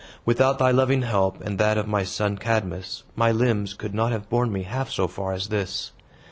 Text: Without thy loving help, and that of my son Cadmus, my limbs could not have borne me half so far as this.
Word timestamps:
Without 0.25 0.57
thy 0.57 0.71
loving 0.71 1.03
help, 1.03 1.39
and 1.43 1.59
that 1.59 1.77
of 1.77 1.87
my 1.87 2.03
son 2.03 2.35
Cadmus, 2.35 3.03
my 3.15 3.31
limbs 3.31 3.75
could 3.75 3.93
not 3.93 4.11
have 4.11 4.31
borne 4.31 4.51
me 4.51 4.63
half 4.63 4.89
so 4.89 5.07
far 5.07 5.31
as 5.31 5.49
this. 5.49 5.91